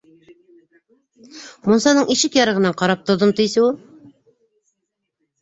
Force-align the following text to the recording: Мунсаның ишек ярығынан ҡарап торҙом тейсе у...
Мунсаның 1.67 2.09
ишек 2.15 2.39
ярығынан 2.39 2.75
ҡарап 2.83 3.05
торҙом 3.11 3.35
тейсе 3.43 3.63
у... 3.67 3.69